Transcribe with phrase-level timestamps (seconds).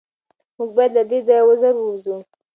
[0.57, 2.17] موږ باید له دې ځایه زر ووځو.